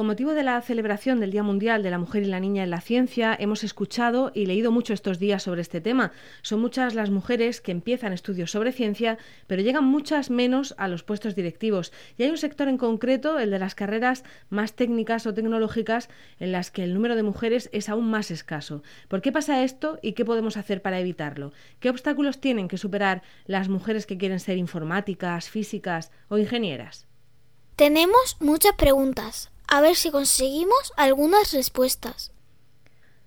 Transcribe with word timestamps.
Con 0.00 0.06
motivo 0.06 0.32
de 0.32 0.42
la 0.42 0.58
celebración 0.62 1.20
del 1.20 1.30
Día 1.30 1.42
Mundial 1.42 1.82
de 1.82 1.90
la 1.90 1.98
Mujer 1.98 2.22
y 2.22 2.26
la 2.28 2.40
Niña 2.40 2.64
en 2.64 2.70
la 2.70 2.80
Ciencia, 2.80 3.36
hemos 3.38 3.62
escuchado 3.64 4.32
y 4.34 4.46
leído 4.46 4.72
mucho 4.72 4.94
estos 4.94 5.18
días 5.18 5.42
sobre 5.42 5.60
este 5.60 5.82
tema. 5.82 6.12
Son 6.40 6.58
muchas 6.58 6.94
las 6.94 7.10
mujeres 7.10 7.60
que 7.60 7.70
empiezan 7.70 8.14
estudios 8.14 8.50
sobre 8.50 8.72
ciencia, 8.72 9.18
pero 9.46 9.60
llegan 9.60 9.84
muchas 9.84 10.30
menos 10.30 10.74
a 10.78 10.88
los 10.88 11.02
puestos 11.02 11.34
directivos. 11.34 11.92
Y 12.16 12.22
hay 12.22 12.30
un 12.30 12.38
sector 12.38 12.68
en 12.68 12.78
concreto, 12.78 13.38
el 13.38 13.50
de 13.50 13.58
las 13.58 13.74
carreras 13.74 14.24
más 14.48 14.72
técnicas 14.72 15.26
o 15.26 15.34
tecnológicas, 15.34 16.08
en 16.38 16.52
las 16.52 16.70
que 16.70 16.82
el 16.82 16.94
número 16.94 17.14
de 17.14 17.22
mujeres 17.22 17.68
es 17.74 17.90
aún 17.90 18.08
más 18.08 18.30
escaso. 18.30 18.82
¿Por 19.06 19.20
qué 19.20 19.32
pasa 19.32 19.64
esto 19.64 19.98
y 20.00 20.14
qué 20.14 20.24
podemos 20.24 20.56
hacer 20.56 20.80
para 20.80 20.98
evitarlo? 20.98 21.52
¿Qué 21.78 21.90
obstáculos 21.90 22.40
tienen 22.40 22.68
que 22.68 22.78
superar 22.78 23.20
las 23.44 23.68
mujeres 23.68 24.06
que 24.06 24.16
quieren 24.16 24.40
ser 24.40 24.56
informáticas, 24.56 25.50
físicas 25.50 26.10
o 26.28 26.38
ingenieras? 26.38 27.06
Tenemos 27.76 28.38
muchas 28.40 28.72
preguntas 28.76 29.50
a 29.70 29.80
ver 29.80 29.94
si 29.94 30.10
conseguimos 30.10 30.92
algunas 30.96 31.52
respuestas. 31.52 32.32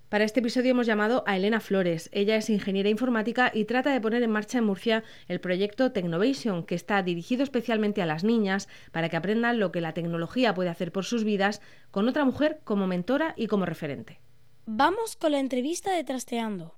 Para 0.09 0.25
este 0.25 0.41
episodio 0.41 0.71
hemos 0.71 0.85
llamado 0.85 1.23
a 1.25 1.37
Elena 1.37 1.59
Flores. 1.59 2.09
Ella 2.11 2.35
es 2.35 2.51
ingeniera 2.51 2.89
informática 2.89 3.49
y 3.51 3.65
trata 3.65 3.91
de 3.91 3.99
poner 3.99 4.21
en 4.21 4.29
marcha 4.29 4.59
en 4.59 4.65
Murcia 4.65 5.03
el 5.27 5.39
proyecto 5.39 5.91
Technovation, 5.91 6.65
que 6.65 6.75
está 6.75 7.01
dirigido 7.01 7.41
especialmente 7.41 8.03
a 8.03 8.05
las 8.05 8.23
niñas 8.23 8.67
para 8.91 9.09
que 9.09 9.17
aprendan 9.17 9.59
lo 9.59 9.71
que 9.71 9.81
la 9.81 9.93
tecnología 9.93 10.53
puede 10.53 10.69
hacer 10.69 10.91
por 10.91 11.05
sus 11.05 11.23
vidas 11.23 11.61
con 11.89 12.07
otra 12.07 12.25
mujer 12.25 12.59
como 12.63 12.85
mentora 12.85 13.33
y 13.37 13.47
como 13.47 13.65
referente. 13.65 14.19
Vamos 14.67 15.15
con 15.15 15.31
la 15.31 15.39
entrevista 15.39 15.91
de 15.91 16.03
Trasteando. 16.03 16.75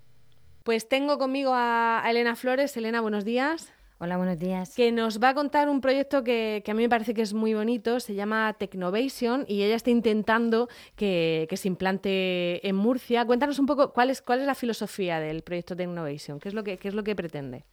Pues 0.63 0.87
tengo 0.87 1.17
conmigo 1.17 1.51
a 1.53 2.01
Elena 2.07 2.35
Flores. 2.37 2.77
Elena, 2.77 3.01
buenos 3.01 3.25
días. 3.25 3.74
Hola, 3.97 4.17
buenos 4.17 4.37
días. 4.37 4.75
Que 4.75 4.91
nos 4.91 5.23
va 5.23 5.29
a 5.29 5.33
contar 5.33 5.69
un 5.69 5.79
proyecto 5.79 6.21
que, 6.21 6.61
a 6.67 6.73
mí 6.73 6.83
me 6.83 6.89
parece 6.89 7.13
que 7.13 7.21
es 7.21 7.33
muy 7.33 7.53
bonito, 7.53 8.01
se 8.01 8.13
llama 8.13 8.53
Technovation 8.59 9.45
y 9.47 9.63
ella 9.63 9.75
está 9.75 9.89
intentando 9.89 10.67
que, 10.97 11.47
se 11.53 11.69
implante 11.69 12.67
en 12.67 12.75
Murcia. 12.75 13.23
Cuéntanos 13.23 13.57
un 13.57 13.67
poco 13.67 13.93
cuál 13.93 14.09
es, 14.09 14.21
cuál 14.21 14.41
es 14.41 14.47
la 14.47 14.55
filosofía 14.55 15.21
del 15.21 15.43
proyecto 15.43 15.77
Technovation, 15.77 16.41
qué 16.41 16.49
es 16.49 16.53
lo 16.53 16.65
que, 16.65 16.77
qué 16.77 16.89
es 16.89 16.93
lo 16.93 17.05
que 17.05 17.15
pretende. 17.15 17.63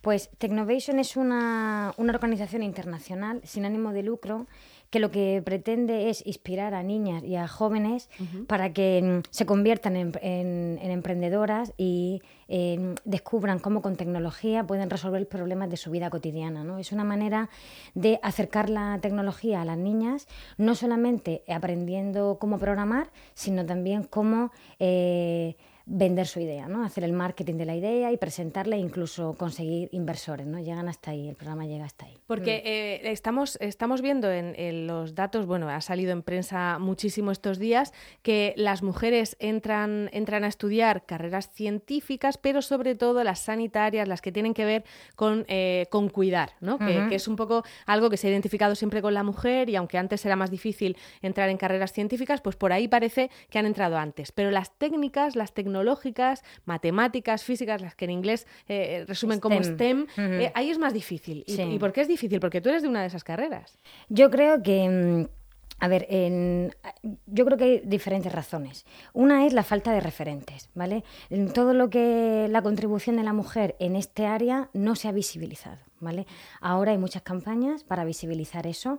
Pues 0.00 0.30
Technovation 0.38 0.98
es 0.98 1.16
una, 1.16 1.92
una 1.96 2.12
organización 2.12 2.62
internacional 2.62 3.40
sin 3.44 3.64
ánimo 3.64 3.92
de 3.92 4.02
lucro 4.02 4.46
que 4.90 5.00
lo 5.00 5.10
que 5.10 5.42
pretende 5.44 6.08
es 6.08 6.26
inspirar 6.26 6.74
a 6.74 6.82
niñas 6.82 7.22
y 7.22 7.36
a 7.36 7.46
jóvenes 7.46 8.08
para 8.46 8.72
que 8.72 9.02
mm, 9.02 9.28
se 9.30 9.44
conviertan 9.44 9.96
en, 9.96 10.78
emprendedoras 10.80 11.74
y 11.76 12.22
em, 12.48 12.94
descubran 13.04 13.58
cómo 13.58 13.82
con 13.82 13.96
tecnología 13.96 14.66
pueden 14.66 14.88
resolver 14.88 15.28
problemas 15.28 15.68
de 15.68 15.76
su 15.76 15.90
vida 15.90 16.08
cotidiana. 16.10 16.64
¿no? 16.64 16.78
Es 16.78 16.92
una 16.92 17.04
manera 17.04 17.50
de 17.94 18.18
acercar 18.22 18.70
la 18.70 18.98
tecnología 19.02 19.60
a 19.60 19.64
las 19.64 19.78
niñas, 19.78 20.26
no 20.56 20.74
solamente 20.74 21.42
aprendiendo 21.48 22.38
cómo 22.40 22.58
programar, 22.58 23.10
sino 23.34 23.66
también 23.66 24.04
cómo... 24.04 24.52
Eh, 24.78 25.56
vender 25.90 26.26
su 26.26 26.38
idea, 26.38 26.68
¿no? 26.68 26.84
hacer 26.84 27.02
el 27.02 27.14
marketing 27.14 27.54
de 27.54 27.64
la 27.64 27.74
idea 27.74 28.12
y 28.12 28.18
presentarla 28.18 28.76
e 28.76 28.78
incluso 28.78 29.34
conseguir 29.34 29.88
inversores. 29.92 30.46
¿no? 30.46 30.60
Llegan 30.60 30.86
hasta 30.86 31.12
ahí, 31.12 31.28
el 31.28 31.34
programa 31.34 31.64
llega 31.64 31.86
hasta 31.86 32.04
ahí. 32.04 32.18
Porque 32.26 32.62
mm. 32.62 32.68
eh, 32.68 33.10
estamos, 33.10 33.56
estamos 33.60 34.02
viendo 34.02 34.30
en, 34.30 34.86
los 34.86 35.14
datos, 35.14 35.46
bueno, 35.46 35.68
ha 35.70 35.80
salido 35.80 36.12
en 36.12 36.22
prensa 36.22 36.78
muchísimo 36.78 37.30
estos 37.30 37.58
días, 37.58 37.94
que 38.22 38.52
las 38.56 38.82
mujeres 38.82 39.36
entran, 39.40 40.10
entran 40.12 40.44
a 40.44 40.48
estudiar 40.48 41.06
carreras 41.06 41.50
científicas, 41.50 42.36
pero 42.36 42.60
sobre 42.60 42.94
todo 42.94 43.24
las 43.24 43.38
sanitarias, 43.38 44.06
las 44.06 44.20
que 44.20 44.30
tienen 44.30 44.52
que 44.52 44.66
ver 44.66 44.84
con, 45.16 45.46
eh, 45.48 45.86
con 45.90 46.10
cuidar, 46.10 46.52
¿no? 46.60 46.78
que, 46.78 47.06
que, 47.08 47.14
es 47.14 47.28
un 47.28 47.36
poco 47.36 47.64
algo 47.86 48.10
que 48.10 48.18
se 48.18 48.26
ha 48.26 48.30
identificado 48.30 48.74
siempre 48.74 49.00
con 49.00 49.14
la 49.14 49.22
mujer 49.22 49.70
y 49.70 49.76
aunque 49.76 49.96
antes 49.96 50.24
era 50.26 50.36
más 50.36 50.50
difícil 50.50 50.98
entrar 51.22 51.48
en 51.48 51.56
carreras 51.56 51.92
científicas, 51.92 52.42
pues 52.42 52.56
por 52.56 52.72
ahí 52.72 52.88
parece 52.88 53.30
que 53.48 53.58
han 53.58 53.66
entrado 53.66 53.96
antes. 53.96 54.32
Pero 54.32 54.50
las 54.50 54.76
técnicas, 54.76 55.34
las 55.34 55.54
tecnologías, 55.54 55.77
tecnológicas, 55.78 56.42
matemáticas, 56.64 57.44
físicas, 57.44 57.80
las 57.80 57.94
que 57.94 58.04
en 58.06 58.10
inglés 58.10 58.46
eh, 58.68 59.04
resumen 59.06 59.40
como 59.40 59.62
STEM, 59.62 60.06
eh, 60.16 60.50
ahí 60.54 60.70
es 60.70 60.78
más 60.78 60.92
difícil. 60.92 61.44
¿Y, 61.46 61.78
por 61.78 61.92
qué 61.92 62.02
es 62.02 62.08
difícil? 62.08 62.40
Porque 62.40 62.60
tú 62.60 62.68
eres 62.68 62.82
de 62.82 62.88
una 62.88 63.00
de 63.00 63.06
esas 63.06 63.24
carreras. 63.24 63.78
Yo 64.08 64.30
creo 64.30 64.62
que... 64.62 65.28
A 65.80 65.88
ver, 65.88 66.06
yo 67.26 67.44
creo 67.44 67.56
que 67.58 67.64
hay 67.64 67.82
diferentes 67.84 68.32
razones. 68.32 68.84
Una 69.12 69.46
es 69.46 69.52
la 69.52 69.62
falta 69.62 69.92
de 69.92 70.00
referentes, 70.00 70.70
¿vale? 70.74 71.04
En 71.30 71.52
todo 71.52 71.72
lo 71.72 71.88
que 71.88 72.48
la 72.50 72.62
contribución 72.62 73.16
de 73.16 73.22
la 73.22 73.32
mujer 73.32 73.76
en 73.78 73.94
este 73.94 74.26
área 74.26 74.70
no 74.72 74.96
se 74.96 75.08
ha 75.08 75.12
visibilizado, 75.12 75.78
¿vale? 76.00 76.26
Ahora 76.60 76.92
hay 76.92 76.98
muchas 76.98 77.22
campañas 77.22 77.84
para 77.84 78.04
visibilizar 78.04 78.66
eso, 78.66 78.98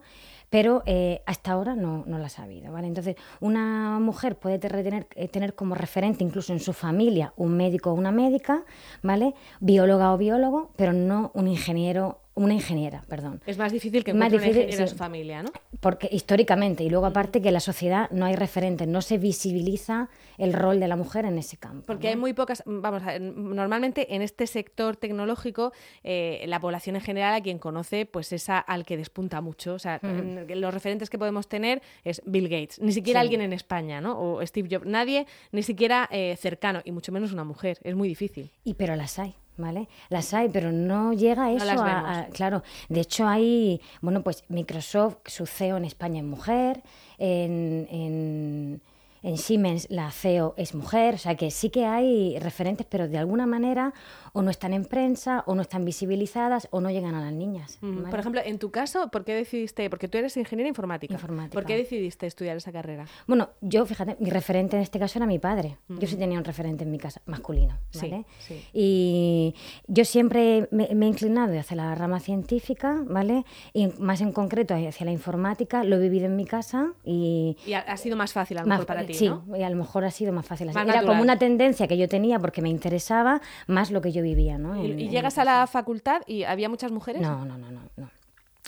pero 0.50 0.84
eh, 0.86 1.22
hasta 1.26 1.52
ahora 1.52 1.76
no, 1.76 2.04
no 2.08 2.18
las 2.18 2.40
ha 2.40 2.44
habido. 2.44 2.72
¿vale? 2.72 2.88
Entonces, 2.88 3.16
una 3.40 4.00
mujer 4.00 4.38
puede 4.38 4.60
tener, 4.60 5.08
eh, 5.16 5.28
tener 5.28 5.56
como 5.56 5.76
referente 5.76 6.24
incluso 6.24 6.54
en 6.54 6.60
su 6.60 6.74
familia 6.74 7.34
un 7.38 7.56
médico 7.56 7.92
o 7.92 7.94
una 7.94 8.12
médica, 8.12 8.64
¿vale? 9.04 9.34
bióloga 9.60 10.14
o 10.14 10.18
biólogo, 10.18 10.72
pero 10.76 10.94
no 10.94 11.32
un 11.34 11.48
ingeniero 11.48 12.22
una 12.40 12.54
ingeniera, 12.54 13.04
perdón. 13.10 13.42
Es 13.46 13.58
más 13.58 13.74
difícil 13.74 14.06
que 14.06 14.14
más 14.14 14.32
difícil, 14.32 14.70
en 14.70 14.88
su 14.88 14.96
familia, 14.96 15.44
¿no? 15.44 15.52
Porque 15.82 16.08
históricamente, 16.10 16.86
y 16.86 16.90
luego 16.90 17.06
aparte 17.06 17.42
que 17.42 17.50
en 17.50 17.54
la 17.54 17.60
sociedad 17.60 18.10
no 18.12 18.26
hay 18.26 18.36
referentes, 18.38 18.88
no 18.88 19.02
se 19.02 19.18
visibiliza 19.18 20.10
el 20.38 20.54
rol 20.54 20.80
de 20.80 20.88
la 20.88 20.96
mujer 20.96 21.26
en 21.26 21.38
ese 21.38 21.58
campo. 21.58 21.86
Porque 21.86 22.08
hay 22.08 22.16
muy 22.16 22.32
pocas, 22.32 22.64
vamos, 22.66 23.04
a, 23.04 23.20
normalmente 23.20 24.16
en 24.16 24.22
este 24.22 24.48
sector 24.48 24.96
tecnológico, 24.96 25.74
eh, 26.06 26.46
la 26.48 26.62
población 26.62 26.96
en 26.96 27.02
general 27.02 27.34
a 27.34 27.42
quien 27.42 27.60
conoce, 27.60 28.06
pues 28.06 28.32
es 28.32 28.48
al 28.50 28.86
que 28.86 28.96
despunta 28.96 29.42
mucho. 29.42 29.74
O 29.74 29.80
sea, 29.80 30.00
los 30.02 30.74
referentes 30.74 31.10
que 31.10 31.20
podemos 31.20 31.50
tener 31.50 31.82
es 32.06 32.22
Bill 32.26 32.48
Gates, 32.48 32.80
ni 32.80 32.94
siquiera 32.94 33.20
alguien 33.20 33.42
en 33.42 33.52
España, 33.52 34.00
¿no? 34.00 34.18
O 34.18 34.46
Steve 34.48 34.70
Jobs, 34.72 34.86
nadie, 34.86 35.28
ni 35.52 35.62
siquiera 35.62 36.08
eh, 36.10 36.38
cercano, 36.40 36.80
y 36.86 36.94
mucho 36.94 37.12
menos 37.12 37.34
una 37.34 37.44
mujer. 37.44 37.80
Es 37.84 37.96
muy 37.96 38.08
difícil. 38.08 38.50
Y 38.64 38.76
pero 38.76 38.96
las 38.96 39.20
hay. 39.20 39.36
¿Vale? 39.60 39.88
Las 40.10 40.34
hay, 40.34 40.50
pero 40.50 40.72
no 40.72 41.14
llega 41.14 41.52
eso 41.52 41.70
a, 41.70 42.28
Claro, 42.32 42.64
de 42.88 43.02
hecho 43.02 43.28
hay, 43.28 43.82
bueno, 44.02 44.24
pues 44.24 44.44
Microsoft, 44.48 45.18
su 45.26 45.46
CEO 45.46 45.78
en 45.78 45.86
España 45.86 46.20
es 46.20 46.26
mujer, 46.26 46.82
en, 47.18 47.88
en, 47.92 48.82
en, 49.22 49.38
Siemens 49.38 49.88
la 49.90 50.10
CEO 50.12 50.54
es 50.58 50.74
mujer, 50.74 51.16
o 51.16 51.18
sea 51.18 51.36
que 51.36 51.52
sí 51.52 51.70
que 51.70 51.86
hay 51.86 52.40
referentes, 52.40 52.88
pero 52.90 53.08
de 53.08 53.18
alguna 53.18 53.46
manera 53.46 53.94
o 54.34 54.42
no 54.42 54.52
están 54.52 54.74
en 54.74 54.86
prensa, 54.86 55.44
o 55.48 55.56
no 55.56 55.62
están 55.62 55.86
visibilizadas, 55.86 56.68
o 56.72 56.82
no 56.82 56.90
llegan 56.90 57.16
a 57.16 57.22
las 57.22 57.34
niñas. 57.34 57.78
¿vale? 57.82 58.10
Por 58.10 58.20
ejemplo, 58.20 58.42
en 58.44 58.60
tu 58.60 58.72
caso, 58.72 59.10
¿por 59.10 59.24
qué 59.26 59.34
decidiste? 59.36 59.90
Porque 59.90 60.08
tú 60.08 60.18
eres 60.18 60.36
ingeniera 60.38 60.68
informática. 60.70 61.14
Informática. 61.14 61.54
¿Por 61.54 61.66
qué 61.66 61.78
decidiste 61.78 62.28
estudiar 62.28 62.58
esa 62.58 62.72
carrera? 62.72 63.06
Bueno, 63.28 63.50
yo, 63.62 63.86
fíjate, 63.86 64.18
mi 64.20 64.30
referente 64.30 64.76
en 64.78 64.84
este 64.84 65.00
caso 65.00 65.20
era 65.20 65.26
mi 65.26 65.40
padre. 65.40 65.78
Yo 65.88 66.08
sí 66.08 66.16
tenía 66.16 66.38
un 66.38 66.46
referente 66.46 66.84
en 66.84 66.92
mi 66.92 66.98
casa, 66.98 67.22
masculino, 67.26 67.78
Sí, 67.92 68.10
¿vale? 68.10 68.26
sí. 68.40 68.62
Y 68.74 69.56
yo 69.88 70.06
siempre 70.06 70.68
me, 70.72 70.90
me 70.96 71.06
he 71.06 71.10
inclinado 71.10 71.58
hacia 71.60 71.76
la 71.78 71.94
rama 71.96 72.20
científica, 72.20 73.02
¿vale? 73.08 73.46
Y 73.74 73.88
más 74.00 74.22
en 74.22 74.32
concreto 74.32 74.74
hacia 74.76 75.06
la 75.06 75.12
informática, 75.12 75.84
lo 75.84 75.96
he 75.98 76.00
vivido 76.00 76.26
en 76.26 76.36
mi 76.36 76.46
casa 76.46 76.94
y... 77.04 77.58
Y 77.66 77.74
ha, 77.74 77.80
ha 77.80 77.98
sido 77.98 78.16
más 78.16 78.34
fácil 78.34 78.58
a 78.58 78.62
lo 78.62 78.68
más- 78.68 78.78
mejor 78.80 78.88
para 78.88 79.06
ti, 79.06 79.14
sí, 79.14 79.28
¿no? 79.30 79.44
y 79.58 79.64
a 79.64 79.70
lo 79.70 79.76
mejor 79.76 80.04
ha 80.06 80.12
sido 80.12 80.32
más 80.34 80.46
fácil. 80.46 80.68
Más 80.68 80.76
Era 80.76 80.86
natural. 80.86 81.06
como 81.08 81.22
una 81.22 81.38
tendencia 81.38 81.88
que 81.88 81.98
yo 81.98 82.08
tenía 82.08 82.40
porque 82.40 82.62
me 82.62 82.70
interesaba 82.70 83.42
más 83.68 83.92
lo 83.92 84.02
que 84.02 84.12
yo 84.12 84.19
vivía, 84.22 84.58
¿no? 84.58 84.76
Y, 84.84 84.92
En- 84.92 85.00
y 85.00 85.06
en 85.06 85.10
llegas 85.12 85.38
a 85.38 85.44
la 85.46 85.66
facultad 85.68 86.22
y 86.28 86.44
había 86.44 86.70
muchas 86.70 86.92
mujeres. 86.92 87.22
no, 87.22 87.46
no, 87.46 87.58
no, 87.58 87.70
no, 87.72 88.10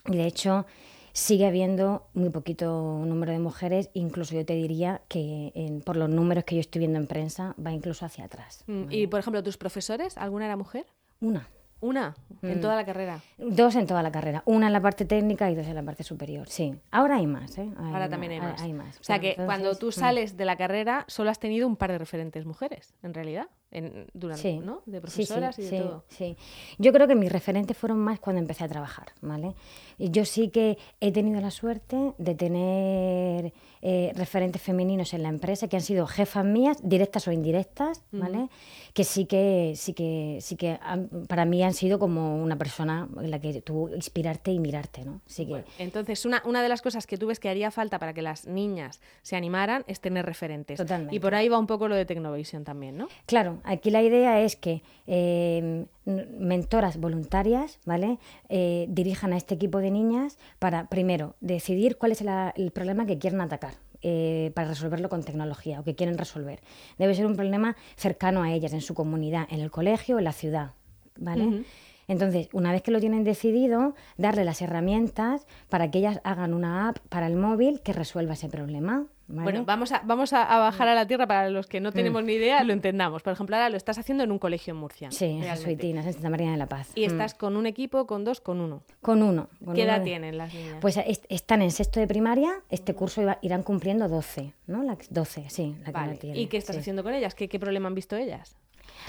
de 0.05 0.25
hecho 0.25 0.65
sigue 1.13 1.45
habiendo 1.45 2.07
muy 2.13 2.29
poquito 2.29 3.03
número 3.05 3.33
de 3.33 3.39
mujeres, 3.39 3.89
incluso 3.93 4.33
yo 4.33 4.45
te 4.45 4.53
diría 4.53 5.01
que 5.09 5.51
en- 5.55 5.81
por 5.81 5.97
los 5.97 6.09
números 6.09 6.45
que 6.45 6.55
yo 6.55 6.61
estoy 6.61 6.79
viendo 6.79 6.97
en 6.99 7.05
prensa 7.07 7.53
va 7.63 7.71
incluso 7.71 8.05
hacia 8.05 8.25
atrás. 8.25 8.63
Mm, 8.67 8.83
Y 8.89 9.07
por 9.07 9.19
ejemplo, 9.19 9.43
tus 9.43 9.57
profesores, 9.57 10.17
¿alguna 10.17 10.45
era 10.45 10.55
mujer? 10.55 10.85
Una. 11.19 11.47
Una, 11.81 12.15
en 12.43 12.59
Mm. 12.59 12.61
toda 12.61 12.75
la 12.75 12.85
carrera. 12.85 13.19
Dos 13.39 13.75
en 13.75 13.87
toda 13.87 14.03
la 14.03 14.11
carrera, 14.11 14.43
una 14.45 14.67
en 14.67 14.73
la 14.73 14.81
parte 14.81 15.03
técnica 15.03 15.49
y 15.49 15.55
dos 15.55 15.65
en 15.65 15.73
la 15.75 15.81
parte 15.83 16.03
superior, 16.03 16.47
sí. 16.47 16.75
Ahora 16.91 17.15
hay 17.17 17.25
más, 17.27 17.57
¿eh? 17.57 17.69
Hay 17.75 17.91
Ahora 17.93 18.07
también 18.07 18.31
hay 18.33 18.39
más. 18.39 18.61
Hay, 18.61 18.71
más. 18.71 18.99
O 18.99 19.03
sea 19.03 19.17
que 19.19 19.35
cuando 19.35 19.75
tú 19.75 19.87
mm. 19.87 19.91
sales 19.91 20.37
de 20.37 20.45
la 20.45 20.55
carrera, 20.57 21.05
solo 21.07 21.31
has 21.31 21.39
tenido 21.39 21.67
un 21.67 21.75
par 21.75 21.91
de 21.91 21.97
referentes 21.97 22.45
mujeres, 22.45 22.93
en 23.01 23.13
realidad, 23.15 23.47
en, 23.71 24.07
durante, 24.13 24.41
Sí, 24.41 24.59
¿no? 24.59 24.81
De 24.85 24.99
profesoras 25.01 25.55
sí, 25.55 25.61
y 25.61 25.65
de 25.65 25.69
sí, 25.71 25.77
todo. 25.77 26.03
sí. 26.09 26.37
Yo 26.77 26.91
creo 26.93 27.07
que 27.07 27.15
mis 27.15 27.31
referentes 27.31 27.77
fueron 27.77 27.99
más 27.99 28.19
cuando 28.19 28.41
empecé 28.41 28.63
a 28.63 28.67
trabajar, 28.67 29.13
¿vale? 29.21 29.53
Y 29.97 30.09
yo 30.11 30.25
sí 30.25 30.49
que 30.49 30.77
he 30.99 31.11
tenido 31.11 31.39
la 31.41 31.51
suerte 31.51 32.13
de 32.17 32.35
tener 32.35 33.53
eh, 33.81 34.11
referentes 34.15 34.61
femeninos 34.61 35.13
en 35.13 35.23
la 35.23 35.29
empresa 35.29 35.67
que 35.67 35.75
han 35.75 35.81
sido 35.81 36.05
jefas 36.07 36.45
mías, 36.45 36.77
directas 36.83 37.27
o 37.27 37.31
indirectas, 37.31 38.03
¿vale? 38.11 38.49
Que 38.93 39.03
sí 39.03 39.25
que 39.25 39.73
sí 39.75 39.93
que 39.93 40.37
sí 40.41 40.55
que 40.55 40.77
han- 40.81 41.09
para 41.27 41.45
mí 41.45 41.63
han 41.63 41.73
sido 41.73 41.97
como 41.97 42.41
una 42.41 42.57
persona 42.57 43.07
en 43.19 43.31
la 43.31 43.39
que 43.39 43.61
tú 43.61 43.89
inspirarte 43.89 44.51
y 44.51 44.59
mirarte, 44.59 45.03
¿no? 45.05 45.21
Sí 45.25 45.45
que 45.45 45.63
Entonces, 45.79 46.25
una, 46.25 46.41
una 46.45 46.61
de 46.61 46.69
las 46.69 46.81
cosas 46.81 47.07
que 47.07 47.17
tú 47.17 47.27
ves 47.27 47.39
que 47.39 47.49
haría 47.49 47.71
falta 47.71 47.99
para 47.99 48.13
que 48.13 48.21
las 48.21 48.45
niñas 48.47 49.01
se 49.21 49.35
animaran 49.35 49.83
es 49.87 49.99
tener 50.01 50.25
referentes. 50.25 50.77
Totalmente. 50.77 51.15
Y 51.15 51.19
por 51.19 51.35
ahí 51.35 51.47
va 51.49 51.57
un 51.57 51.67
poco 51.67 51.87
lo 51.87 51.95
de 51.95 52.05
Technovation 52.05 52.63
también, 52.63 52.97
¿no? 52.97 53.07
Claro, 53.25 53.60
aquí 53.63 53.89
la 53.91 54.01
idea 54.01 54.41
es 54.41 54.55
que 54.55 54.81
eh, 55.07 55.85
n- 56.05 56.25
mentoras 56.39 56.97
voluntarias, 56.97 57.79
¿vale? 57.85 58.17
Eh, 58.49 58.85
dirijan 58.89 59.33
a 59.33 59.37
este 59.37 59.55
equipo 59.55 59.79
de 59.79 59.91
niñas 59.91 60.37
para, 60.59 60.87
primero, 60.89 61.35
decidir 61.41 61.97
cuál 61.97 62.11
es 62.13 62.21
la- 62.21 62.53
el 62.55 62.71
problema 62.71 63.05
que 63.05 63.17
quieren 63.17 63.41
atacar. 63.41 63.73
eh, 64.03 64.51
para 64.55 64.67
resolverlo 64.69 65.09
con 65.09 65.21
tecnología 65.23 65.79
o 65.79 65.83
que 65.83 65.93
quieren 65.93 66.17
resolver. 66.17 66.59
Debe 66.97 67.13
ser 67.13 67.27
un 67.27 67.35
problema 67.35 67.75
cercano 67.95 68.41
a 68.41 68.51
ellas, 68.51 68.73
en 68.73 68.81
su 68.81 68.95
comunidad, 68.95 69.45
en 69.51 69.59
el 69.59 69.69
colegio, 69.69 70.17
en 70.17 70.23
la 70.23 70.31
ciudad. 70.33 70.71
¿vale? 71.19 71.43
Entonces, 72.07 72.49
una 72.51 72.71
vez 72.71 72.81
que 72.81 72.89
lo 72.89 72.99
tienen 72.99 73.23
decidido, 73.23 73.93
darle 74.17 74.43
las 74.43 74.59
herramientas 74.63 75.45
para 75.69 75.91
que 75.91 75.99
ellas 75.99 76.19
hagan 76.23 76.55
una 76.55 76.89
app 76.89 76.97
para 77.09 77.27
el 77.27 77.35
móvil 77.35 77.81
que 77.81 77.93
resuelva 77.93 78.33
ese 78.33 78.49
problema. 78.49 79.05
¿Vale? 79.31 79.43
Bueno, 79.43 79.65
vamos 79.65 79.91
a, 79.91 80.01
vamos 80.05 80.33
a, 80.33 80.43
a 80.43 80.59
bajar 80.59 80.87
a 80.87 80.95
la 80.95 81.07
tierra 81.07 81.25
para 81.27 81.49
los 81.49 81.67
que 81.67 81.79
no 81.79 81.91
tenemos 81.91 82.23
ni 82.23 82.33
idea, 82.33 82.63
lo 82.63 82.73
entendamos. 82.73 83.23
Por 83.23 83.33
ejemplo, 83.33 83.55
ahora 83.55 83.69
lo 83.69 83.77
estás 83.77 83.97
haciendo 83.97 84.23
en 84.23 84.31
un 84.31 84.39
colegio 84.39 84.73
en 84.73 84.79
Murcia. 84.79 85.11
sí, 85.11 85.25
en. 85.25 85.43
Jesuitinas, 85.43 86.05
en 86.05 86.13
Santa 86.13 86.29
María 86.29 86.51
de 86.51 86.57
la 86.57 86.67
Paz. 86.67 86.91
Y 86.95 87.01
Mm. 87.07 87.11
estás 87.11 87.33
con 87.33 87.57
un 87.57 87.65
equipo, 87.65 88.05
con 88.07 88.23
dos, 88.23 88.41
con 88.41 88.59
uno. 88.61 88.83
Con 89.01 89.23
uno. 89.23 89.47
con 89.63 89.73
¿Qué 89.75 89.81
uno 89.83 89.91
edad 89.91 89.99
de- 89.99 90.05
tienen 90.05 90.37
las 90.37 90.53
niñas? 90.53 90.77
Pues 90.81 90.97
est- 90.97 91.25
están 91.29 91.61
en 91.61 91.71
sexto 91.71 91.99
de 91.99 92.07
primaria, 92.07 92.51
este 92.69 92.93
curso 92.93 93.21
iba- 93.21 93.39
irán 93.41 93.63
cumpliendo 93.63 94.07
12, 94.09 94.53
¿no? 94.67 94.83
La, 94.83 94.97
12, 95.09 95.49
sí, 95.49 95.75
la 95.79 95.85
que 95.85 95.91
Vale. 95.91 96.11
no 96.13 96.17
tiene. 96.19 96.39
¿Y 96.39 96.47
qué 96.47 96.57
estás 96.57 96.75
sí. 96.75 96.79
haciendo 96.81 97.03
con 97.03 97.13
ellas? 97.13 97.35
¿Qué, 97.35 97.47
qué 97.47 97.59
problema 97.59 97.87
han 97.87 97.95
visto 97.95 98.15
ellas? 98.15 98.57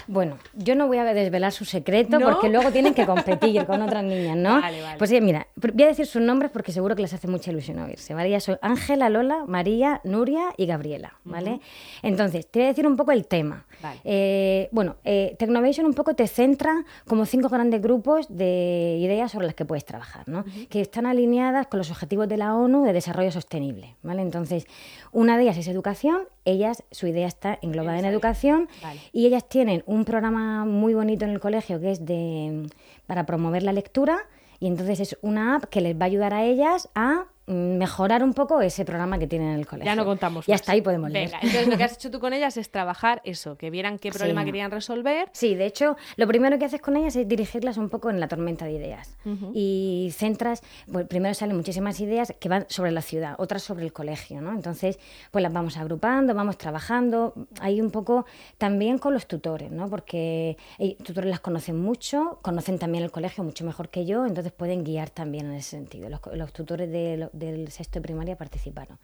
Bueno, 0.07 0.37
yo 0.53 0.75
no 0.75 0.87
voy 0.87 0.97
a 0.97 1.03
desvelar 1.05 1.51
su 1.51 1.65
secreto 1.65 2.19
¿No? 2.19 2.31
porque 2.31 2.49
luego 2.49 2.71
tienen 2.71 2.93
que 2.93 3.05
competir 3.05 3.65
con 3.67 3.81
otras 3.81 4.03
niñas, 4.03 4.37
¿no? 4.37 4.61
Vale, 4.61 4.81
vale. 4.81 4.97
Pues 4.97 5.09
sí, 5.09 5.19
mira, 5.21 5.47
voy 5.55 5.83
a 5.83 5.87
decir 5.87 6.05
sus 6.05 6.21
nombres 6.21 6.51
porque 6.51 6.71
seguro 6.71 6.95
que 6.95 7.01
les 7.01 7.13
hace 7.13 7.27
mucha 7.27 7.51
ilusión 7.51 7.79
oírse, 7.79 8.13
¿vale? 8.13 8.29
Ya 8.29 8.39
son 8.39 8.57
Ángela, 8.61 9.09
Lola, 9.09 9.45
María, 9.47 10.01
Nuria 10.03 10.53
y 10.57 10.65
Gabriela, 10.65 11.13
¿vale? 11.23 11.59
Entonces, 12.01 12.47
te 12.47 12.59
voy 12.59 12.65
a 12.65 12.69
decir 12.69 12.87
un 12.87 12.95
poco 12.95 13.11
el 13.11 13.25
tema. 13.25 13.65
Vale. 13.81 13.99
Eh, 14.03 14.69
bueno, 14.71 14.95
eh, 15.03 15.35
Technovation 15.37 15.85
un 15.85 15.93
poco 15.93 16.15
te 16.15 16.27
centra 16.27 16.85
como 17.07 17.25
cinco 17.25 17.49
grandes 17.49 17.81
grupos 17.81 18.27
de 18.29 18.97
ideas 18.99 19.31
sobre 19.31 19.45
las 19.45 19.55
que 19.55 19.65
puedes 19.65 19.85
trabajar, 19.85 20.27
¿no? 20.27 20.45
Que 20.69 20.81
están 20.81 21.05
alineadas 21.05 21.67
con 21.67 21.77
los 21.77 21.91
objetivos 21.91 22.27
de 22.27 22.37
la 22.37 22.55
ONU 22.55 22.83
de 22.83 22.93
desarrollo 22.93 23.31
sostenible, 23.31 23.95
¿vale? 24.03 24.21
Entonces, 24.21 24.67
una 25.11 25.37
de 25.37 25.43
ellas 25.43 25.57
es 25.57 25.67
educación, 25.67 26.21
ellas, 26.45 26.83
su 26.91 27.07
idea 27.07 27.27
está 27.27 27.57
englobada 27.61 27.99
en 27.99 28.05
educación 28.05 28.67
Vale. 28.81 28.99
y 29.11 29.25
ellas 29.25 29.47
tienen 29.47 29.83
un 29.85 30.05
programa 30.05 30.65
muy 30.65 30.93
bonito 30.93 31.25
en 31.25 31.31
el 31.31 31.39
colegio 31.39 31.79
que 31.79 31.91
es 31.91 32.05
de 32.05 32.69
para 33.07 33.25
promover 33.25 33.63
la 33.63 33.73
lectura 33.73 34.27
y 34.59 34.67
entonces 34.67 34.99
es 34.99 35.17
una 35.21 35.55
app 35.55 35.65
que 35.65 35.81
les 35.81 35.95
va 35.95 36.03
a 36.03 36.05
ayudar 36.05 36.33
a 36.33 36.43
ellas 36.43 36.89
a 36.95 37.25
mejorar 37.45 38.23
un 38.23 38.33
poco 38.33 38.61
ese 38.61 38.85
programa 38.85 39.19
que 39.19 39.27
tienen 39.27 39.49
en 39.49 39.59
el 39.59 39.67
colegio. 39.67 39.85
Ya 39.91 39.95
no 39.95 40.05
contamos 40.05 40.47
Y 40.47 40.51
más. 40.51 40.61
hasta 40.61 40.71
ahí 40.71 40.81
podemos 40.81 41.09
leer. 41.11 41.27
Venga, 41.29 41.39
entonces 41.41 41.67
lo 41.67 41.77
que 41.77 41.83
has 41.83 41.93
hecho 41.93 42.09
tú 42.09 42.19
con 42.19 42.31
ellas 42.33 42.55
es 42.57 42.69
trabajar 42.69 43.21
eso, 43.25 43.57
que 43.57 43.69
vieran 43.69 43.99
qué 43.99 44.11
problema 44.37 44.41
Sí. 44.41 44.45
querían 44.45 44.71
resolver. 44.71 45.29
Sí, 45.33 45.55
de 45.55 45.65
hecho, 45.65 45.97
lo 46.15 46.27
primero 46.27 46.57
que 46.57 46.65
haces 46.65 46.81
con 46.81 46.95
ellas 46.95 47.15
es 47.15 47.27
dirigirlas 47.27 47.77
un 47.77 47.89
poco 47.89 48.09
en 48.09 48.19
la 48.19 48.27
tormenta 48.27 48.65
de 48.65 48.71
ideas. 48.73 49.17
Y 49.53 50.11
centras, 50.13 50.61
pues 50.91 51.05
primero 51.07 51.33
salen 51.33 51.55
muchísimas 51.57 51.99
ideas 51.99 52.33
que 52.39 52.49
van 52.49 52.65
sobre 52.69 52.91
la 52.91 53.01
ciudad, 53.01 53.35
otras 53.37 53.61
sobre 53.63 53.83
el 53.85 53.93
colegio, 53.93 54.41
¿no? 54.41 54.51
Entonces, 54.51 54.97
pues 55.31 55.41
las 55.43 55.51
vamos 55.51 55.77
agrupando, 55.77 56.33
vamos 56.33 56.57
trabajando, 56.57 57.33
ahí 57.59 57.81
un 57.81 57.91
poco 57.91 58.25
también 58.57 58.97
con 58.97 59.13
los 59.13 59.27
tutores, 59.27 59.71
¿no? 59.71 59.89
Porque 59.89 60.57
eh, 60.79 60.95
tutores 61.03 61.29
las 61.29 61.39
conocen 61.41 61.79
mucho, 61.79 62.39
conocen 62.41 62.79
también 62.79 63.03
el 63.03 63.11
colegio 63.11 63.43
mucho 63.43 63.65
mejor 63.65 63.89
que 63.89 64.05
yo, 64.05 64.25
entonces 64.25 64.51
pueden 64.53 64.83
guiar 64.83 65.09
también 65.09 65.47
en 65.47 65.53
ese 65.53 65.71
sentido. 65.71 66.09
Los, 66.09 66.21
los 66.33 66.53
tutores 66.53 66.89
de 66.91 67.17
lo- 67.17 67.29
del 67.33 67.69
sexto 67.71 67.99
de 67.99 68.03
primaria 68.03 68.37
participaron. 68.37 68.97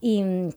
Y... 0.00 0.22
mm, 0.22 0.48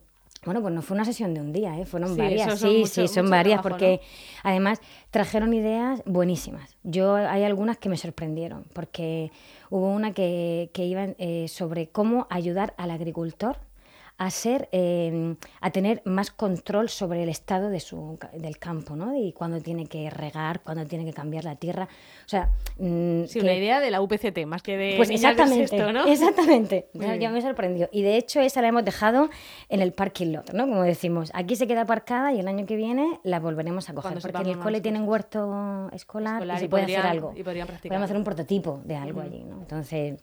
Bueno, 0.43 0.61
pues 0.63 0.73
no 0.73 0.81
fue 0.81 0.95
una 0.95 1.05
sesión 1.05 1.35
de 1.35 1.41
un 1.41 1.53
día, 1.53 1.77
¿eh? 1.79 1.85
fueron 1.85 2.15
Sí, 2.15 2.17
varias, 2.17 2.59
sí, 2.59 2.65
mucho- 2.79 2.87
sí, 2.87 3.07
son 3.07 3.29
varias, 3.29 3.61
trabajo, 3.61 3.69
porque 3.69 4.01
además 4.41 4.79
trajeron 5.11 5.53
ideas 5.53 6.01
buenísimas. 6.07 6.75
Yo 6.83 7.13
hay 7.13 7.43
algunas 7.43 7.77
que 7.77 7.89
me 7.89 7.97
sorprendieron, 7.97 8.63
porque 8.73 9.31
hubo 9.69 9.87
una 9.93 10.13
que, 10.13 10.71
que 10.73 10.85
iba 10.85 11.03
eh, 11.19 11.47
sobre 11.47 11.89
cómo 11.89 12.25
ayudar 12.31 12.73
al 12.77 12.89
agricultor 12.89 13.57
a 14.23 14.29
ser 14.29 14.69
eh, 14.71 15.35
a 15.61 15.71
tener 15.71 16.03
más 16.05 16.29
control 16.29 16.89
sobre 16.89 17.23
el 17.23 17.29
estado 17.29 17.69
de 17.71 17.79
su 17.79 18.19
del 18.33 18.59
campo, 18.59 18.95
¿no? 18.95 19.15
Y 19.17 19.33
cuándo 19.33 19.59
tiene 19.61 19.87
que 19.87 20.11
regar, 20.11 20.61
cuándo 20.61 20.85
tiene 20.85 21.05
que 21.05 21.11
cambiar 21.11 21.43
la 21.43 21.55
tierra, 21.55 21.87
o 22.25 22.29
sea, 22.29 22.51
mm, 22.77 23.23
Sí, 23.25 23.39
que- 23.39 23.45
una 23.45 23.55
idea 23.55 23.79
de 23.79 23.89
la 23.89 23.99
UPCT, 23.99 24.45
más 24.45 24.61
que 24.61 24.77
de 24.77 24.93
pues 24.95 25.09
exactamente, 25.09 25.69
sexto, 25.69 25.91
¿no? 25.91 26.05
exactamente. 26.05 26.87
Ya- 26.93 27.15
ya 27.15 27.31
me 27.31 27.41
sorprendió. 27.41 27.89
Y 27.91 28.03
de 28.03 28.15
hecho 28.17 28.39
esa 28.41 28.61
la 28.61 28.67
hemos 28.67 28.85
dejado 28.85 29.29
en 29.69 29.81
el 29.81 29.91
parking 29.91 30.33
lot, 30.33 30.53
¿no? 30.53 30.67
Como 30.67 30.83
decimos, 30.83 31.31
aquí 31.33 31.55
se 31.55 31.65
queda 31.65 31.81
aparcada 31.81 32.31
y 32.31 32.39
el 32.39 32.47
año 32.47 32.67
que 32.67 32.75
viene 32.75 33.19
la 33.23 33.39
volveremos 33.39 33.89
a 33.89 33.95
coger. 33.95 34.19
Porque 34.21 34.37
en 34.37 34.47
el 34.49 34.59
cole 34.59 34.81
tienen 34.81 35.07
huerto 35.09 35.89
escolar, 35.93 36.35
Escolar 36.35 36.57
y 36.57 36.59
se 36.59 36.65
y 36.65 36.67
puede 36.67 36.83
podrían- 36.83 36.99
hacer 37.01 37.11
algo. 37.11 37.33
y 37.35 37.41
podrían 37.41 37.65
practicar. 37.65 37.89
Podemos 37.89 38.05
hacer 38.05 38.17
un 38.17 38.23
prototipo 38.23 38.81
de 38.85 38.95
algo 38.97 39.21
allí, 39.21 39.43
¿no? 39.43 39.55
Entonces, 39.61 40.19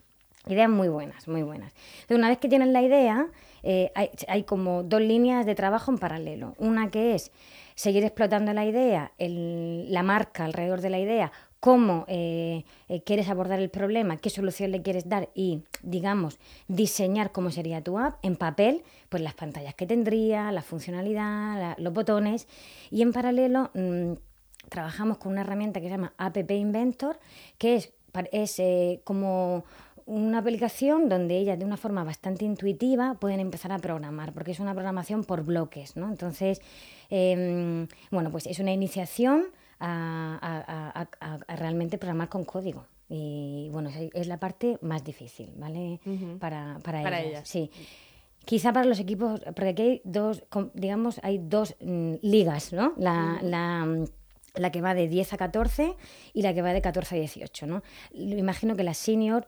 ideas 0.46 0.70
muy 0.70 0.86
buenas, 0.88 1.26
muy 1.26 1.42
buenas. 1.42 1.72
Entonces, 2.02 2.18
una 2.18 2.28
vez 2.28 2.38
que 2.38 2.48
tienen 2.48 2.72
la 2.72 2.80
idea, 2.80 3.26
eh, 3.62 3.90
hay, 3.94 4.42
como 4.44 4.82
dos 4.82 5.00
líneas 5.00 5.46
de 5.46 5.54
trabajo 5.54 5.90
en 5.90 5.98
paralelo. 5.98 6.54
Una 6.58 6.90
que 6.90 7.14
es 7.14 7.32
seguir 7.74 8.04
explotando 8.04 8.52
la 8.52 8.64
idea, 8.64 9.12
la 9.18 10.02
marca 10.02 10.44
alrededor 10.44 10.80
de 10.80 10.90
la 10.90 10.98
idea, 10.98 11.32
cómo 11.60 12.04
eh, 12.08 12.64
eh, 12.88 13.02
quieres 13.02 13.28
abordar 13.28 13.60
el 13.60 13.70
problema, 13.70 14.16
qué 14.16 14.30
solución 14.30 14.70
le 14.70 14.82
quieres 14.82 15.08
dar 15.08 15.28
y, 15.34 15.62
digamos, 15.82 16.38
diseñar 16.68 17.32
cómo 17.32 17.50
sería 17.50 17.82
tu 17.82 17.98
app 17.98 18.24
en 18.24 18.36
papel, 18.36 18.82
pues 19.08 19.22
las 19.22 19.34
pantallas 19.34 19.74
que 19.74 19.86
tendría, 19.86 20.52
la 20.52 20.62
funcionalidad, 20.62 21.76
los 21.78 21.92
botones. 21.92 22.46
Y 22.90 23.02
en 23.02 23.12
paralelo 23.12 23.70
mm, 23.74 24.12
trabajamos 24.68 25.18
con 25.18 25.32
una 25.32 25.40
herramienta 25.40 25.80
que 25.80 25.86
se 25.86 25.92
llama 25.92 26.14
App 26.16 26.36
Inventor, 26.50 27.18
que 27.58 27.76
es, 27.76 27.92
es 28.32 29.00
como 29.04 29.64
una 30.08 30.38
aplicación 30.38 31.08
donde 31.08 31.36
ellas 31.38 31.58
de 31.58 31.64
una 31.64 31.76
forma 31.76 32.02
bastante 32.02 32.44
intuitiva 32.44 33.14
pueden 33.20 33.40
empezar 33.40 33.72
a 33.72 33.78
programar, 33.78 34.32
porque 34.32 34.50
es 34.52 34.60
una 34.60 34.72
programación 34.72 35.22
por 35.24 35.44
bloques, 35.44 35.96
¿no? 35.96 36.08
Entonces, 36.08 36.60
em, 37.10 37.86
bueno, 38.10 38.30
pues 38.30 38.46
es 38.46 38.58
una 38.58 38.72
iniciación 38.72 39.44
a, 39.78 40.38
a- 40.40 41.00
a- 41.00 41.08
a- 41.20 41.38
a 41.46 41.56
realmente 41.56 41.98
programar 41.98 42.28
con 42.28 42.44
código. 42.44 42.84
Y 43.10 43.68
bueno, 43.72 43.90
es, 44.14 44.26
la 44.26 44.38
parte 44.38 44.78
más 44.82 45.02
difícil, 45.04 45.50
¿vale? 45.56 46.00
para, 46.40 46.78
para, 46.82 47.02
Para 47.02 47.20
ellas. 47.20 47.30
ellas. 47.30 47.48
Sí. 47.48 47.70
Quizá 48.44 48.72
para 48.72 48.86
los 48.86 48.98
equipos, 48.98 49.40
porque 49.54 49.68
aquí 49.68 49.82
hay 49.82 50.00
dos, 50.04 50.44
digamos, 50.74 51.20
hay 51.22 51.38
dos 51.38 51.74
mm, 51.80 52.14
ligas, 52.22 52.72
¿no? 52.72 52.94
La, 52.96 53.38
la 53.42 53.86
que 54.72 54.80
va 54.80 54.94
de 54.94 55.08
10 55.08 55.32
a 55.32 55.36
14 55.36 55.94
y 56.32 56.42
la 56.42 56.54
que 56.54 56.62
va 56.62 56.72
de 56.72 56.80
14 56.82 57.16
a 57.16 57.18
18. 57.18 57.66
¿no? 57.66 57.82
Imagino 58.12 58.76
que 58.76 58.82
las 58.84 58.98
senior 58.98 59.46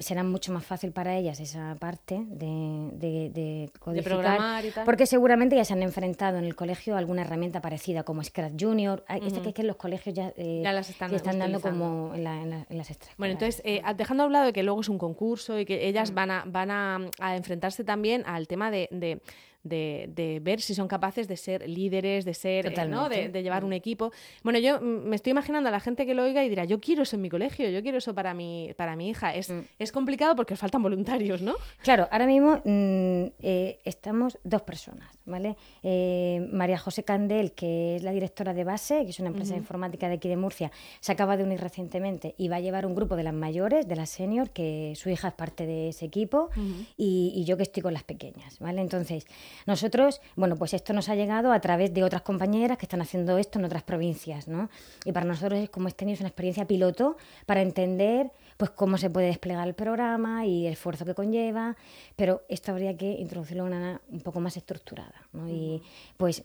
será 0.00 0.22
mucho 0.22 0.52
más 0.52 0.64
fácil 0.64 0.92
para 0.92 1.16
ellas 1.16 1.40
esa 1.40 1.74
parte 1.80 2.22
de, 2.28 2.90
de, 2.92 3.30
de 3.30 3.70
codificar, 3.80 4.12
programar 4.18 4.64
y 4.64 4.70
tal. 4.70 4.84
porque 4.84 5.06
seguramente 5.06 5.56
ya 5.56 5.64
se 5.64 5.72
han 5.72 5.82
enfrentado 5.82 6.38
en 6.38 6.44
el 6.44 6.54
colegio 6.54 6.94
a 6.94 6.98
alguna 6.98 7.22
herramienta 7.22 7.60
parecida 7.62 8.02
como 8.04 8.22
Scratch 8.22 8.62
Junior. 8.62 9.04
Este 9.08 9.40
que 9.40 9.48
es 9.48 9.54
que 9.54 9.62
los 9.64 9.76
colegios 9.76 10.14
ya, 10.14 10.32
eh, 10.36 10.60
Ya 10.62 10.72
las 10.72 10.90
están 10.90 11.10
dando 11.38 11.60
como 11.60 12.14
en, 12.14 12.22
la- 12.22 12.42
en 12.42 12.50
la- 12.50 12.66
en 12.68 12.78
las 12.78 12.90
extras. 12.90 13.12
Bueno, 13.16 13.32
entonces, 13.32 13.62
eh, 13.64 13.82
dejando 13.96 14.22
a 14.24 14.26
un 14.26 14.32
lado 14.32 14.44
de 14.44 14.52
que 14.52 14.62
luego 14.62 14.82
es 14.82 14.88
un 14.88 14.98
concurso 14.98 15.58
y 15.58 15.64
que 15.64 15.88
ellas 15.88 16.12
Mm. 16.12 16.14
van 16.14 16.30
a, 16.30 16.44
van 16.46 16.70
a, 16.70 17.00
a 17.18 17.36
enfrentarse 17.36 17.82
también 17.82 18.22
al 18.26 18.46
tema 18.46 18.70
de, 18.70 18.88
de, 18.92 19.20
de- 19.64 20.08
de 20.14 20.40
ver 20.40 20.60
si 20.60 20.74
son 20.74 20.88
capaces 20.88 21.28
de 21.28 21.36
ser 21.36 21.68
líderes, 21.68 22.24
de 22.24 22.34
ser, 22.34 22.66
eh, 22.66 22.70
de, 23.08 23.28
de 23.28 23.42
llevar 23.42 23.64
un 23.64 23.72
equipo. 23.72 24.10
Bueno, 24.42 24.58
yo 24.58 24.80
mm, 24.80 25.08
me 25.08 25.16
estoy 25.16 25.30
imaginando 25.30 25.68
a 25.68 25.72
la 25.72 25.80
gente 25.80 26.04
que 26.06 26.14
lo 26.14 26.24
oiga 26.24 26.44
y 26.44 26.48
dirá, 26.48 26.64
yo 26.64 26.80
quiero 26.80 27.02
eso 27.02 27.16
en 27.16 27.22
mi 27.22 27.28
colegio, 27.28 27.68
yo 27.70 27.82
quiero 27.82 27.98
eso 27.98 28.14
para 28.14 28.34
mi, 28.34 28.72
para 28.76 28.96
mi 28.96 29.08
hija. 29.08 29.34
Es, 29.34 29.50
Mm. 29.50 29.60
es 29.78 29.92
complicado 29.92 30.34
porque 30.36 30.54
os 30.54 30.60
faltan 30.60 30.82
voluntarios, 30.82 31.42
¿no? 31.42 31.54
Claro, 31.82 32.08
ahora 32.10 32.26
mismo 32.26 32.60
mm, 32.64 33.24
eh, 33.42 33.78
estamos 33.84 34.38
dos 34.44 34.62
personas, 34.62 35.08
¿vale? 35.26 35.56
Eh, 35.82 36.48
María 36.52 36.78
José 36.78 37.02
Candel, 37.04 37.52
que 37.52 37.96
es 37.96 38.02
la 38.02 38.12
directora 38.12 38.54
de 38.54 38.64
Base, 38.64 39.04
que 39.04 39.10
es 39.10 39.18
una 39.20 39.28
empresa 39.28 39.56
informática 39.56 40.08
de 40.08 40.14
aquí 40.14 40.28
de 40.28 40.36
Murcia, 40.36 40.70
se 41.00 41.12
acaba 41.12 41.36
de 41.36 41.44
unir 41.44 41.60
recientemente 41.60 42.34
y 42.36 42.48
va 42.48 42.56
a 42.56 42.60
llevar 42.60 42.86
un 42.86 42.94
grupo 42.94 43.16
de 43.16 43.22
las 43.22 43.34
mayores, 43.34 43.86
de 43.86 43.96
las 43.96 44.10
senior, 44.10 44.50
que 44.50 44.94
su 44.96 45.08
hija 45.10 45.28
es 45.28 45.34
parte 45.34 45.66
de 45.66 45.88
ese 45.90 46.04
equipo, 46.06 46.50
y, 46.96 47.32
y 47.34 47.44
yo 47.44 47.56
que 47.56 47.62
estoy 47.64 47.82
con 47.82 47.92
las 47.94 48.04
pequeñas, 48.04 48.58
¿vale? 48.58 48.80
Entonces, 48.80 49.26
nosotros, 49.66 50.20
bueno, 50.36 50.56
pues 50.56 50.74
esto 50.74 50.92
nos 50.92 51.08
ha 51.08 51.14
llegado 51.14 51.52
a 51.52 51.60
través 51.60 51.92
de 51.94 52.04
otras 52.04 52.22
compañeras 52.22 52.78
que 52.78 52.86
están 52.86 53.00
haciendo 53.00 53.38
esto 53.38 53.58
en 53.58 53.64
otras 53.64 53.82
provincias, 53.82 54.48
¿no? 54.48 54.68
Y 55.04 55.12
para 55.12 55.26
nosotros 55.26 55.58
es 55.60 55.70
como 55.70 55.88
este 55.88 56.10
es 56.10 56.20
una 56.20 56.28
experiencia 56.28 56.66
piloto 56.66 57.16
para 57.46 57.62
entender 57.62 58.32
pues 58.56 58.70
cómo 58.70 58.98
se 58.98 59.10
puede 59.10 59.26
desplegar 59.26 59.66
el 59.66 59.74
programa 59.74 60.46
y 60.46 60.66
el 60.66 60.74
esfuerzo 60.74 61.04
que 61.04 61.14
conlleva, 61.14 61.76
pero 62.16 62.42
esto 62.48 62.72
habría 62.72 62.96
que 62.96 63.12
introducirlo 63.12 63.64
de 63.64 63.70
una 63.70 64.00
un 64.10 64.20
poco 64.20 64.40
más 64.40 64.56
estructurada, 64.56 65.14
¿no? 65.32 65.48
Y 65.48 65.82
pues 66.16 66.44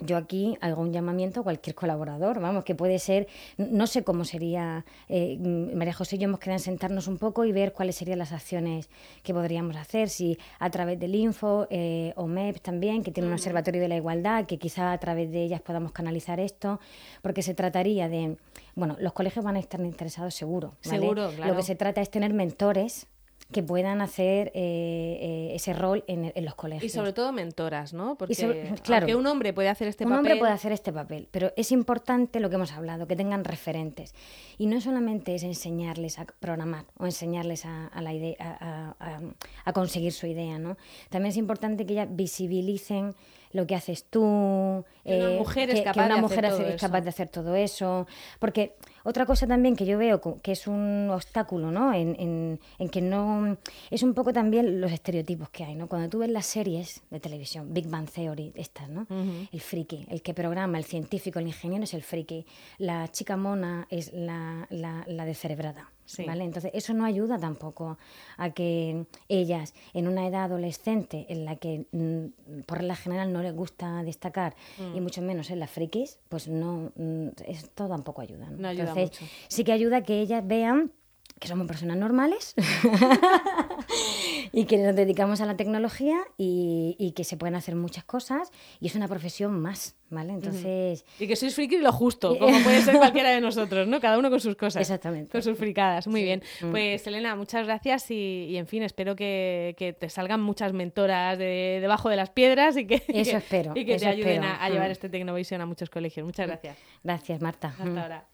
yo 0.00 0.16
aquí 0.16 0.56
hago 0.60 0.82
un 0.82 0.92
llamamiento 0.92 1.40
a 1.40 1.42
cualquier 1.42 1.74
colaborador, 1.74 2.40
vamos, 2.40 2.64
que 2.64 2.74
puede 2.74 2.98
ser, 2.98 3.26
no 3.56 3.86
sé 3.86 4.04
cómo 4.04 4.24
sería, 4.24 4.84
eh, 5.08 5.38
María 5.74 5.92
José 5.92 6.16
y 6.16 6.18
yo 6.18 6.24
hemos 6.24 6.40
quedado 6.40 6.58
en 6.58 6.62
sentarnos 6.62 7.08
un 7.08 7.18
poco 7.18 7.44
y 7.44 7.52
ver 7.52 7.72
cuáles 7.72 7.96
serían 7.96 8.18
las 8.18 8.32
acciones 8.32 8.90
que 9.22 9.34
podríamos 9.34 9.76
hacer, 9.76 10.08
si 10.08 10.38
a 10.58 10.70
través 10.70 10.98
del 10.98 11.14
Info, 11.14 11.66
eh, 11.70 12.12
o 12.16 12.26
MEP 12.26 12.60
también, 12.60 13.02
que 13.02 13.10
tiene 13.10 13.28
un 13.28 13.34
observatorio 13.34 13.80
de 13.80 13.88
la 13.88 13.96
igualdad, 13.96 14.46
que 14.46 14.58
quizá 14.58 14.92
a 14.92 14.98
través 14.98 15.30
de 15.30 15.42
ellas 15.42 15.60
podamos 15.60 15.92
canalizar 15.92 16.40
esto, 16.40 16.80
porque 17.22 17.42
se 17.42 17.54
trataría 17.54 18.08
de, 18.08 18.36
bueno, 18.74 18.96
los 19.00 19.12
colegios 19.12 19.44
van 19.44 19.56
a 19.56 19.58
estar 19.60 19.80
interesados 19.80 20.34
seguro, 20.34 20.74
¿vale? 20.84 20.98
Seguro, 20.98 21.30
claro. 21.34 21.52
Lo 21.52 21.56
que 21.56 21.64
se 21.64 21.74
trata 21.74 22.00
es 22.00 22.10
tener 22.10 22.32
mentores 22.32 23.06
que 23.50 23.62
puedan 23.62 24.02
hacer 24.02 24.48
eh, 24.54 25.18
eh, 25.20 25.54
ese 25.54 25.72
rol 25.72 26.04
en, 26.06 26.32
en 26.34 26.44
los 26.44 26.54
colegios. 26.54 26.84
Y 26.84 26.94
sobre 26.94 27.14
todo 27.14 27.32
mentoras, 27.32 27.94
¿no? 27.94 28.16
Porque 28.18 28.34
sobre- 28.34 28.74
claro. 28.82 29.18
un 29.18 29.26
hombre 29.26 29.54
puede 29.54 29.70
hacer 29.70 29.88
este 29.88 30.04
un 30.04 30.10
papel... 30.10 30.18
hombre 30.18 30.36
puede 30.38 30.52
hacer 30.52 30.70
este 30.72 30.92
papel, 30.92 31.28
pero 31.30 31.52
es 31.56 31.72
importante 31.72 32.40
lo 32.40 32.50
que 32.50 32.56
hemos 32.56 32.72
hablado, 32.72 33.06
que 33.06 33.16
tengan 33.16 33.44
referentes. 33.44 34.14
Y 34.58 34.66
no 34.66 34.82
solamente 34.82 35.34
es 35.34 35.44
enseñarles 35.44 36.18
a 36.18 36.26
programar 36.26 36.84
o 36.98 37.06
enseñarles 37.06 37.64
a, 37.64 37.86
a 37.86 38.02
la 38.02 38.12
idea, 38.12 38.36
a, 38.38 38.94
a- 39.00 39.16
a- 39.16 39.20
a 39.64 39.72
conseguir 39.72 40.12
su 40.12 40.26
idea, 40.26 40.58
¿no? 40.58 40.76
También 41.08 41.30
es 41.30 41.38
importante 41.38 41.86
que 41.86 41.94
ellas 41.94 42.08
visibilicen 42.10 43.14
lo 43.52 43.66
que 43.66 43.74
haces 43.74 44.04
tú, 44.04 44.84
Que 45.04 45.18
una 45.18 45.30
eh, 45.32 45.38
mujer 45.38 45.70
es 45.70 45.76
que, 45.76 45.84
capaz 45.84 46.00
de 46.02 46.06
una 46.06 46.14
hacer 46.14 46.22
mujer 46.22 46.50
todo 46.50 46.60
es 46.68 46.74
eso. 46.74 46.86
capaz 46.86 47.00
de 47.00 47.08
hacer 47.08 47.28
todo 47.28 47.54
eso. 47.54 48.06
Porque 48.38 48.74
otra 49.04 49.24
cosa 49.26 49.46
también 49.46 49.74
que 49.76 49.86
yo 49.86 49.96
veo 49.98 50.20
que 50.42 50.52
es 50.52 50.66
un 50.66 51.08
obstáculo, 51.10 51.70
¿no? 51.70 51.92
En, 51.94 52.14
en- 52.20 52.60
en 52.78 52.88
que 52.88 53.00
no... 53.00 53.56
Es 53.90 54.02
un 54.02 54.12
poco 54.14 54.32
también 54.32 54.80
los 54.80 54.92
estereotipos 54.92 55.48
que 55.50 55.64
hay, 55.64 55.74
¿no? 55.74 55.88
Cuando 55.88 56.08
tú 56.08 56.18
ves 56.18 56.30
las 56.30 56.46
series 56.46 57.02
de 57.10 57.20
televisión, 57.20 57.72
Big 57.72 57.88
Bang 57.88 58.08
Theory, 58.10 58.52
estas, 58.54 58.88
¿no? 58.88 59.06
El 59.52 59.60
friki, 59.60 60.06
el 60.10 60.20
que 60.22 60.34
programa, 60.34 60.76
el 60.78 60.84
científico, 60.84 61.38
el 61.38 61.46
ingeniero 61.46 61.84
es 61.84 61.94
el 61.94 62.02
friki. 62.02 62.44
La 62.78 63.08
chica 63.08 63.36
mona 63.36 63.86
es 63.90 64.12
la, 64.12 64.66
la, 64.70 65.04
la 65.06 65.24
descerebrada. 65.24 65.90
Sí. 66.08 66.24
¿vale? 66.24 66.42
Entonces, 66.44 66.70
eso 66.74 66.94
no 66.94 67.04
ayuda 67.04 67.38
tampoco 67.38 67.98
a 68.38 68.50
que 68.50 69.04
ellas, 69.28 69.74
en 69.92 70.08
una 70.08 70.26
edad 70.26 70.44
adolescente 70.44 71.26
en 71.28 71.44
la 71.44 71.56
que 71.56 71.84
mm, 71.92 72.62
por 72.66 72.78
regla 72.78 72.96
general 72.96 73.30
no 73.32 73.42
les 73.42 73.54
gusta 73.54 74.02
destacar, 74.02 74.56
Mm. 74.78 74.96
y 74.96 75.00
mucho 75.02 75.20
menos 75.20 75.50
en 75.50 75.60
las 75.60 75.70
frikis, 75.70 76.18
pues 76.30 76.48
no, 76.48 76.90
mm, 76.96 77.28
esto 77.46 77.88
tampoco 77.88 78.22
ayuda. 78.22 78.48
¿no? 78.50 78.56
No 78.56 78.68
ayuda 78.68 78.88
Entonces, 78.90 79.20
mucho. 79.20 79.32
sí 79.48 79.64
que 79.64 79.72
ayuda 79.72 80.02
que 80.02 80.20
ellas 80.20 80.42
vean 80.46 80.92
que 81.40 81.48
somos 81.48 81.66
personas 81.66 81.96
normales 81.96 82.54
y 84.52 84.64
que 84.64 84.76
nos 84.78 84.94
dedicamos 84.96 85.40
a 85.40 85.46
la 85.46 85.56
tecnología 85.56 86.18
y, 86.36 86.96
y 86.98 87.12
que 87.12 87.24
se 87.24 87.36
pueden 87.36 87.54
hacer 87.54 87.74
muchas 87.76 88.04
cosas 88.04 88.50
y 88.80 88.86
es 88.86 88.94
una 88.94 89.08
profesión 89.08 89.60
más, 89.60 89.94
¿vale? 90.10 90.32
Entonces, 90.32 91.04
Y 91.18 91.26
que 91.26 91.36
sois 91.36 91.54
friki 91.54 91.78
lo 91.78 91.92
justo, 91.92 92.36
como 92.38 92.58
puede 92.62 92.82
ser 92.82 92.96
cualquiera 92.96 93.30
de 93.30 93.40
nosotros, 93.40 93.86
¿no? 93.86 94.00
Cada 94.00 94.18
uno 94.18 94.30
con 94.30 94.40
sus 94.40 94.56
cosas. 94.56 94.80
Exactamente. 94.80 95.30
Con 95.30 95.42
sus 95.42 95.56
fricadas. 95.56 96.06
Muy 96.06 96.22
bien. 96.22 96.42
Mm. 96.60 96.70
Pues, 96.70 97.06
Elena, 97.06 97.36
muchas 97.36 97.66
gracias 97.66 98.10
y, 98.10 98.46
y, 98.50 98.56
en 98.56 98.66
fin, 98.66 98.82
espero 98.82 99.14
que, 99.16 99.74
que 99.78 99.92
te 99.92 100.08
salgan 100.10 100.40
muchas 100.40 100.72
mentoras 100.72 101.38
de, 101.38 101.78
debajo 101.80 102.08
de 102.08 102.16
las 102.16 102.30
piedras 102.30 102.76
y 102.76 102.86
que, 102.86 102.96
Eso 102.96 103.04
que- 103.30 103.36
espero, 103.36 103.72
y 103.74 103.84
que 103.84 103.94
eso 103.94 104.04
te 104.06 104.10
ayuden 104.10 104.42
espero. 104.44 104.52
a, 104.60 104.64
a 104.64 104.70
llevar 104.70 104.88
Mm. 104.88 104.92
este 104.92 105.08
Tecnovisión 105.08 105.60
a 105.60 105.66
muchos 105.66 105.90
colegios. 105.90 106.24
Muchas 106.26 106.46
gracias. 106.46 106.76
gracias, 107.04 107.40
Marta. 107.40 107.68
Hasta 107.68 107.84
Mm. 107.84 107.98
ahora. 107.98 108.24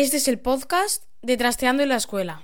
Este 0.00 0.18
es 0.18 0.28
el 0.28 0.38
podcast 0.38 1.06
de 1.22 1.36
Trasteando 1.36 1.82
en 1.82 1.88
la 1.88 1.96
Escuela. 1.96 2.42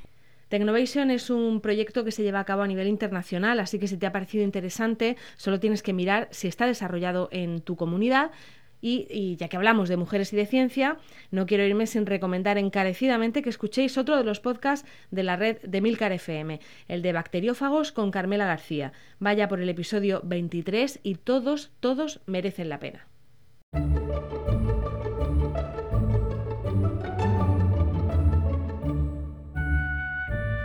Tecnovation 0.48 1.12
es 1.12 1.30
un 1.30 1.60
proyecto 1.60 2.04
que 2.04 2.10
se 2.10 2.24
lleva 2.24 2.40
a 2.40 2.44
cabo 2.44 2.62
a 2.62 2.66
nivel 2.66 2.88
internacional, 2.88 3.60
así 3.60 3.78
que 3.78 3.86
si 3.86 3.96
te 3.96 4.06
ha 4.06 4.12
parecido 4.12 4.42
interesante, 4.42 5.16
solo 5.36 5.60
tienes 5.60 5.80
que 5.84 5.92
mirar 5.92 6.26
si 6.32 6.48
está 6.48 6.66
desarrollado 6.66 7.28
en 7.30 7.60
tu 7.60 7.76
comunidad. 7.76 8.32
Y, 8.80 9.06
y 9.08 9.36
ya 9.36 9.46
que 9.46 9.56
hablamos 9.56 9.88
de 9.88 9.96
mujeres 9.96 10.32
y 10.32 10.36
de 10.36 10.46
ciencia, 10.46 10.98
no 11.30 11.46
quiero 11.46 11.62
irme 11.62 11.86
sin 11.86 12.06
recomendar 12.06 12.58
encarecidamente 12.58 13.40
que 13.40 13.50
escuchéis 13.50 13.98
otro 13.98 14.16
de 14.16 14.24
los 14.24 14.40
podcasts 14.40 14.84
de 15.12 15.22
la 15.22 15.36
red 15.36 15.58
de 15.62 15.80
Milcar 15.80 16.10
FM, 16.10 16.58
el 16.88 17.02
de 17.02 17.12
Bacteriófagos 17.12 17.92
con 17.92 18.10
Carmela 18.10 18.46
García. 18.46 18.92
Vaya 19.20 19.46
por 19.46 19.60
el 19.60 19.68
episodio 19.68 20.22
23 20.24 20.98
y 21.04 21.14
todos, 21.14 21.70
todos 21.78 22.20
merecen 22.26 22.68
la 22.68 22.80
pena. 22.80 23.06